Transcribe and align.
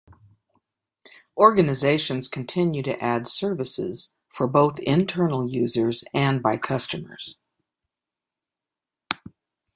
Organizations 1.37 2.27
continue 2.27 2.81
to 2.81 2.99
add 2.99 3.27
services 3.27 4.13
for 4.29 4.47
both 4.47 4.79
internal 4.79 5.47
users 5.47 6.03
and 6.11 6.41
by 6.41 6.57
customers. 6.57 7.37